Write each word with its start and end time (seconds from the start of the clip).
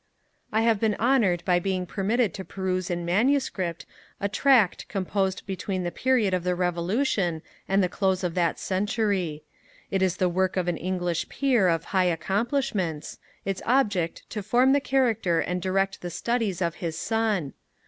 I 0.51 0.61
have 0.61 0.79
been 0.79 0.95
honoured 0.95 1.45
by 1.45 1.59
being 1.59 1.85
permitted 1.85 2.33
to 2.33 2.43
peruse 2.43 2.89
in 2.89 3.05
MS. 3.05 3.51
a 4.19 4.27
tract 4.29 4.87
composed 4.87 5.45
between 5.45 5.83
the 5.83 5.91
period 5.91 6.33
of 6.33 6.43
the 6.43 6.55
Revolution 6.55 7.43
and 7.69 7.83
the 7.83 7.87
close 7.87 8.23
of 8.23 8.33
that 8.33 8.57
century. 8.57 9.43
It 9.91 10.01
is 10.01 10.17
the 10.17 10.27
Work 10.27 10.57
of 10.57 10.67
an 10.67 10.77
English 10.77 11.29
Peer 11.29 11.67
of 11.67 11.83
high 11.83 12.05
accomplishments, 12.05 13.19
its 13.45 13.61
object 13.63 14.27
to 14.31 14.41
form 14.41 14.73
the 14.73 14.81
character 14.81 15.39
and 15.39 15.61
direct 15.61 16.01
the 16.01 16.09
studies 16.09 16.63
of 16.63 16.73
his 16.81 16.97
son. 16.97 17.53